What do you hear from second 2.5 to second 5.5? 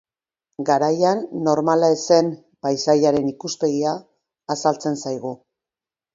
paisaiaren ikuspegia azaltzen zaigu.